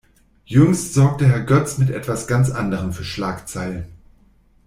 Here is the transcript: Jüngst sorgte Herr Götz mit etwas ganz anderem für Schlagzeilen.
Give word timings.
Jüngst 0.45 0.95
sorgte 0.95 1.27
Herr 1.27 1.41
Götz 1.41 1.77
mit 1.77 1.91
etwas 1.91 2.25
ganz 2.25 2.49
anderem 2.49 2.91
für 2.91 3.03
Schlagzeilen. 3.03 3.85